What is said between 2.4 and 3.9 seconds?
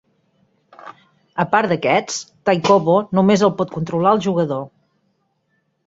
Taikobo només el pot